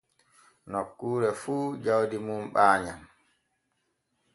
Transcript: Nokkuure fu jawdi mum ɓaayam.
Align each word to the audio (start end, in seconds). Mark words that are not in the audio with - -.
Nokkuure 0.71 1.29
fu 1.41 1.55
jawdi 1.83 2.17
mum 2.25 2.43
ɓaayam. 2.53 3.01